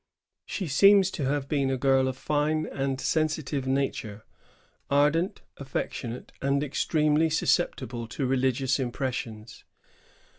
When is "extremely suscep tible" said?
6.63-8.09